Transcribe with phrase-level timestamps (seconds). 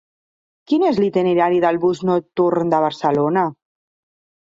[0.71, 3.49] Quin és l'itinerari del bus nocturn de Barcelona?